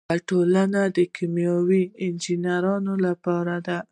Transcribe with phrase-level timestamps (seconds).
[0.09, 3.77] یوه ټولنه د کیمیاوي انجینرانو لپاره ده.